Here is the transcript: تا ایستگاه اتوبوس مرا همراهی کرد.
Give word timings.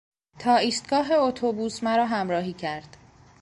تا 0.39 0.55
ایستگاه 0.55 1.11
اتوبوس 1.11 1.83
مرا 1.83 2.05
همراهی 2.05 2.53
کرد. 2.53 2.97